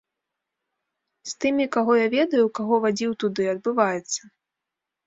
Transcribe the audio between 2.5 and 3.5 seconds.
каго вадзіў туды,